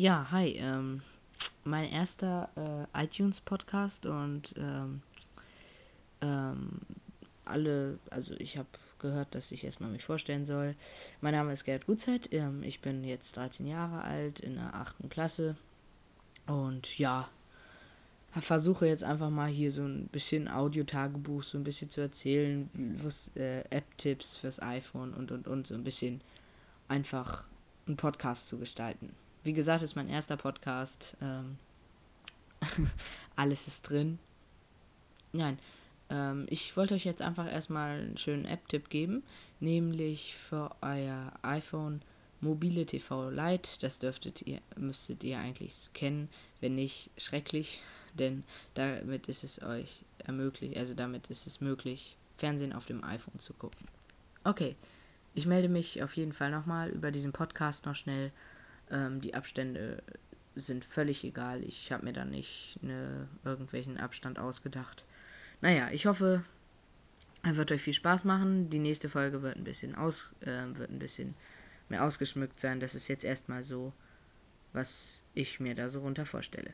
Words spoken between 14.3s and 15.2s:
in der 8.